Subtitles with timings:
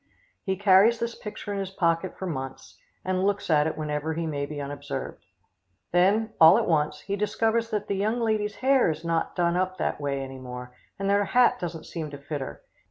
[0.43, 4.25] He carries this picture in his pocket for months, and looks at it whenever he
[4.25, 5.27] may be unobserved.
[5.91, 9.77] Then, all at once, he discovers that the young lady's hair is not done up
[9.77, 12.63] that way any more, and that her hat doesn't seem to fit her.